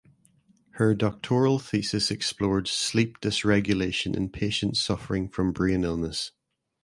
[0.79, 6.31] Her doctoral thesis explored sleep dysregulation in patients suffering from brain illness.